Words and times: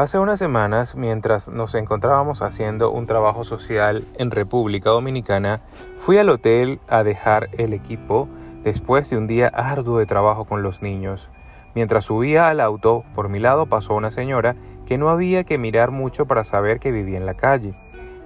Hace 0.00 0.18
unas 0.18 0.38
semanas, 0.38 0.96
mientras 0.96 1.50
nos 1.50 1.74
encontrábamos 1.74 2.40
haciendo 2.40 2.90
un 2.90 3.06
trabajo 3.06 3.44
social 3.44 4.08
en 4.14 4.30
República 4.30 4.88
Dominicana, 4.88 5.60
fui 5.98 6.16
al 6.16 6.30
hotel 6.30 6.80
a 6.88 7.02
dejar 7.02 7.50
el 7.58 7.74
equipo 7.74 8.26
después 8.62 9.10
de 9.10 9.18
un 9.18 9.26
día 9.26 9.48
arduo 9.48 9.98
de 9.98 10.06
trabajo 10.06 10.46
con 10.46 10.62
los 10.62 10.80
niños. 10.80 11.28
Mientras 11.74 12.06
subía 12.06 12.48
al 12.48 12.60
auto, 12.60 13.04
por 13.12 13.28
mi 13.28 13.40
lado 13.40 13.66
pasó 13.66 13.94
una 13.94 14.10
señora 14.10 14.56
que 14.86 14.96
no 14.96 15.10
había 15.10 15.44
que 15.44 15.58
mirar 15.58 15.90
mucho 15.90 16.24
para 16.24 16.44
saber 16.44 16.80
que 16.80 16.92
vivía 16.92 17.18
en 17.18 17.26
la 17.26 17.34
calle. 17.34 17.74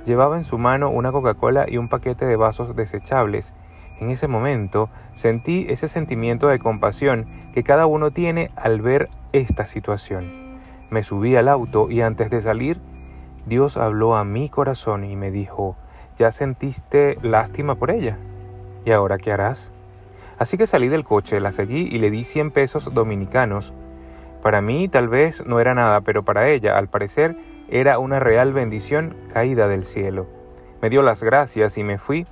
Llevaba 0.04 0.36
en 0.36 0.44
su 0.44 0.58
mano 0.58 0.90
una 0.90 1.10
Coca-Cola 1.10 1.66
y 1.68 1.78
un 1.78 1.88
paquete 1.88 2.24
de 2.24 2.36
vasos 2.36 2.76
desechables. 2.76 3.52
En 3.98 4.10
ese 4.10 4.28
momento 4.28 4.90
sentí 5.12 5.66
ese 5.68 5.88
sentimiento 5.88 6.46
de 6.46 6.60
compasión 6.60 7.26
que 7.52 7.64
cada 7.64 7.86
uno 7.86 8.12
tiene 8.12 8.52
al 8.54 8.80
ver 8.80 9.10
esta 9.32 9.64
situación. 9.64 10.43
Me 10.94 11.02
subí 11.02 11.34
al 11.34 11.48
auto 11.48 11.90
y 11.90 12.02
antes 12.02 12.30
de 12.30 12.40
salir, 12.40 12.80
Dios 13.46 13.76
habló 13.76 14.14
a 14.14 14.22
mi 14.22 14.48
corazón 14.48 15.02
y 15.02 15.16
me 15.16 15.32
dijo, 15.32 15.74
¿ya 16.16 16.30
sentiste 16.30 17.18
lástima 17.20 17.74
por 17.74 17.90
ella? 17.90 18.16
¿Y 18.84 18.92
ahora 18.92 19.18
qué 19.18 19.32
harás? 19.32 19.72
Así 20.38 20.56
que 20.56 20.68
salí 20.68 20.86
del 20.86 21.02
coche, 21.02 21.40
la 21.40 21.50
seguí 21.50 21.88
y 21.90 21.98
le 21.98 22.12
di 22.12 22.22
100 22.22 22.52
pesos 22.52 22.94
dominicanos. 22.94 23.74
Para 24.40 24.60
mí 24.60 24.86
tal 24.86 25.08
vez 25.08 25.44
no 25.44 25.58
era 25.58 25.74
nada, 25.74 26.02
pero 26.02 26.24
para 26.24 26.48
ella, 26.48 26.78
al 26.78 26.88
parecer, 26.88 27.36
era 27.68 27.98
una 27.98 28.20
real 28.20 28.52
bendición 28.52 29.16
caída 29.32 29.66
del 29.66 29.84
cielo. 29.84 30.28
Me 30.80 30.90
dio 30.90 31.02
las 31.02 31.24
gracias 31.24 31.76
y 31.76 31.82
me 31.82 31.98
fui. 31.98 32.24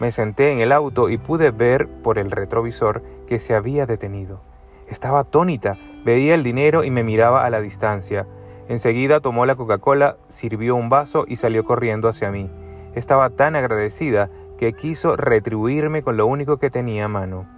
Me 0.00 0.10
senté 0.10 0.52
en 0.52 0.60
el 0.60 0.72
auto 0.72 1.10
y 1.10 1.18
pude 1.18 1.50
ver 1.50 1.86
por 1.86 2.18
el 2.18 2.30
retrovisor 2.30 3.02
que 3.26 3.38
se 3.38 3.54
había 3.54 3.84
detenido. 3.84 4.40
Estaba 4.88 5.18
atónita, 5.18 5.76
veía 6.06 6.36
el 6.36 6.44
dinero 6.44 6.84
y 6.84 6.92
me 6.92 7.02
miraba 7.02 7.44
a 7.44 7.50
la 7.50 7.60
distancia. 7.60 8.28
Enseguida 8.68 9.18
tomó 9.18 9.44
la 9.44 9.56
Coca-Cola, 9.56 10.18
sirvió 10.28 10.76
un 10.76 10.88
vaso 10.88 11.24
y 11.26 11.34
salió 11.34 11.64
corriendo 11.64 12.08
hacia 12.08 12.30
mí. 12.30 12.48
Estaba 12.94 13.30
tan 13.30 13.56
agradecida 13.56 14.30
que 14.56 14.72
quiso 14.72 15.16
retribuirme 15.16 16.02
con 16.02 16.16
lo 16.16 16.26
único 16.26 16.58
que 16.58 16.70
tenía 16.70 17.06
a 17.06 17.08
mano. 17.08 17.48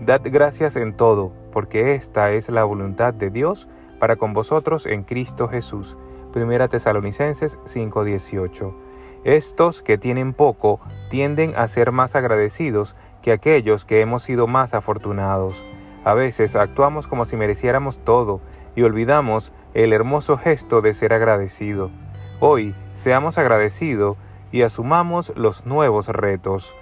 Dad 0.00 0.22
gracias 0.24 0.74
en 0.74 0.96
todo, 0.96 1.32
porque 1.52 1.92
esta 1.94 2.32
es 2.32 2.48
la 2.48 2.64
voluntad 2.64 3.14
de 3.14 3.30
Dios 3.30 3.68
para 4.00 4.16
con 4.16 4.34
vosotros 4.34 4.84
en 4.86 5.04
Cristo 5.04 5.46
Jesús. 5.46 5.96
Primera 6.32 6.66
Tesalonicenses 6.66 7.56
5:18. 7.66 8.74
Estos 9.22 9.80
que 9.80 9.96
tienen 9.96 10.34
poco 10.34 10.80
tienden 11.08 11.54
a 11.56 11.68
ser 11.68 11.92
más 11.92 12.16
agradecidos 12.16 12.96
que 13.22 13.30
aquellos 13.30 13.84
que 13.84 14.00
hemos 14.00 14.24
sido 14.24 14.48
más 14.48 14.74
afortunados. 14.74 15.64
A 16.06 16.14
veces 16.14 16.54
actuamos 16.54 17.08
como 17.08 17.26
si 17.26 17.36
mereciéramos 17.36 17.98
todo 17.98 18.40
y 18.76 18.82
olvidamos 18.84 19.52
el 19.74 19.92
hermoso 19.92 20.38
gesto 20.38 20.80
de 20.80 20.94
ser 20.94 21.12
agradecido. 21.12 21.90
Hoy 22.38 22.76
seamos 22.92 23.38
agradecidos 23.38 24.16
y 24.52 24.62
asumamos 24.62 25.32
los 25.34 25.66
nuevos 25.66 26.06
retos. 26.06 26.76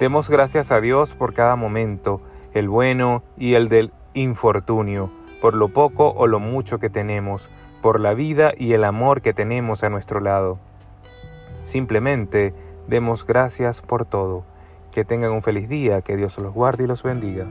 Demos 0.00 0.30
gracias 0.30 0.72
a 0.72 0.80
Dios 0.80 1.12
por 1.12 1.34
cada 1.34 1.56
momento, 1.56 2.22
el 2.54 2.70
bueno 2.70 3.22
y 3.36 3.52
el 3.52 3.68
del 3.68 3.92
infortunio, 4.14 5.10
por 5.42 5.52
lo 5.52 5.68
poco 5.68 6.14
o 6.16 6.26
lo 6.26 6.40
mucho 6.40 6.78
que 6.78 6.88
tenemos, 6.88 7.50
por 7.82 8.00
la 8.00 8.14
vida 8.14 8.52
y 8.56 8.72
el 8.72 8.84
amor 8.84 9.20
que 9.20 9.34
tenemos 9.34 9.84
a 9.84 9.90
nuestro 9.90 10.20
lado. 10.20 10.58
Simplemente 11.60 12.54
demos 12.88 13.26
gracias 13.26 13.82
por 13.82 14.06
todo. 14.06 14.46
Que 14.90 15.04
tengan 15.04 15.32
un 15.32 15.42
feliz 15.42 15.68
día, 15.68 16.00
que 16.00 16.16
Dios 16.16 16.38
los 16.38 16.54
guarde 16.54 16.84
y 16.84 16.86
los 16.86 17.02
bendiga. 17.02 17.46